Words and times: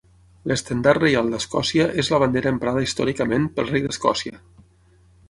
L'Estendard 0.51 1.01
Reial 1.03 1.27
d'Escòcia 1.33 1.85
és 2.03 2.09
la 2.13 2.19
bandera 2.23 2.53
emprada 2.53 2.83
històricament 2.87 3.47
pel 3.59 3.71
Rei 3.73 3.85
d'Escòcia. 3.85 4.41